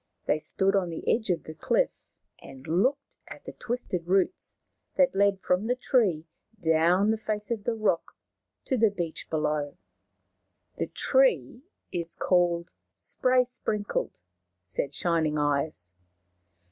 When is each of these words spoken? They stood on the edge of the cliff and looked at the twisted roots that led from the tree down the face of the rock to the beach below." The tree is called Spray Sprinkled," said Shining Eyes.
They 0.25 0.39
stood 0.39 0.75
on 0.75 0.89
the 0.89 1.07
edge 1.07 1.29
of 1.29 1.43
the 1.43 1.53
cliff 1.53 1.91
and 2.39 2.65
looked 2.65 3.03
at 3.27 3.45
the 3.45 3.51
twisted 3.53 4.07
roots 4.07 4.57
that 4.95 5.13
led 5.13 5.39
from 5.39 5.67
the 5.67 5.75
tree 5.75 6.25
down 6.59 7.11
the 7.11 7.17
face 7.19 7.51
of 7.51 7.65
the 7.65 7.75
rock 7.75 8.17
to 8.65 8.77
the 8.79 8.89
beach 8.89 9.29
below." 9.29 9.77
The 10.79 10.87
tree 10.87 11.61
is 11.91 12.15
called 12.15 12.71
Spray 12.95 13.43
Sprinkled," 13.45 14.17
said 14.63 14.95
Shining 14.95 15.37
Eyes. 15.37 15.93